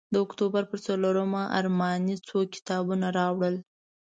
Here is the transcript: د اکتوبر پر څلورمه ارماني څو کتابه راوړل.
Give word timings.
د 0.13 0.15
اکتوبر 0.25 0.63
پر 0.71 0.79
څلورمه 0.87 1.41
ارماني 1.59 2.15
څو 2.27 2.37
کتابه 2.53 2.95
راوړل. 3.19 3.55